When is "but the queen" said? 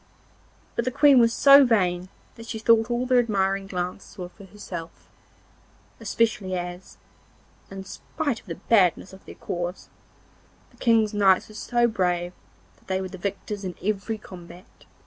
0.75-1.19